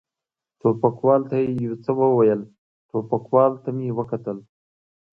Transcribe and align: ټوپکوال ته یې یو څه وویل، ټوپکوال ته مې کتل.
ټوپکوال 0.59 1.21
ته 1.29 1.35
یې 1.41 1.47
یو 1.65 1.73
څه 1.83 1.91
وویل، 1.99 2.41
ټوپکوال 2.89 3.51
ته 3.63 3.69
مې 3.75 3.87
کتل. 4.11 4.37